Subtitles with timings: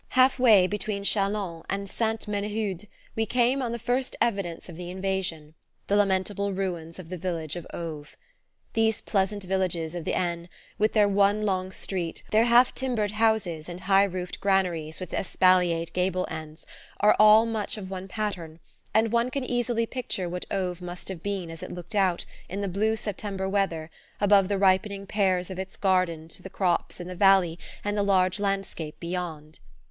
[0.17, 4.89] Half way between Chalons and Sainte Menehould we came on the first evidence of the
[4.89, 5.53] invasion:
[5.85, 8.17] the lamentable ruins of the village of Auve.
[8.73, 13.69] These pleasant villages of the Aisne, with their one long street, their half timbered houses
[13.69, 16.65] and high roofed granaries with espaliered gable ends,
[16.99, 18.59] are all much of one pattern,
[18.95, 22.61] and one can easily picture what Auve must have been as it looked out, in
[22.61, 27.05] the blue September weather, above the ripening pears of its gardens to the crops in
[27.07, 29.59] the valley and the large landscape beyond.